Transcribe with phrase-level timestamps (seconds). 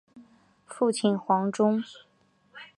[0.65, 1.83] 父亲黄中。